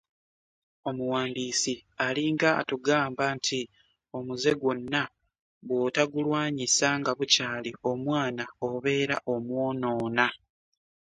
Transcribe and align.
Omuwandiisi 0.89 1.73
alinga 2.05 2.49
atugamba 2.61 3.25
nti 3.37 3.59
omuze 4.17 4.51
gwonna 4.61 5.01
bw’otagulwanyisa 5.65 6.87
nga 6.99 7.11
bukyali 7.17 7.71
omwana 7.91 8.43
obeera 8.67 9.15
omwonoona. 9.33 10.27